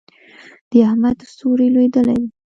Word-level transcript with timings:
د 0.69 0.73
احمد 0.87 1.17
ستوری 1.31 1.67
لوېدلی 1.73 2.15
دی. 2.21 2.27